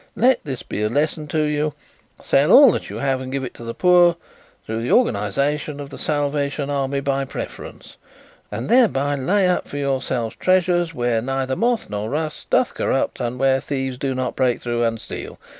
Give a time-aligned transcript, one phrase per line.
[0.15, 1.75] Let this be a lesson to you.
[2.23, 4.15] Sell all you have and give it to the poor
[4.65, 7.97] through the organization of the Salvation Army by preference
[8.51, 13.37] and thereby lay up for yourselves treasures where neither moth nor rust doth corrupt and
[13.37, 15.37] where thieves do not break through and steal.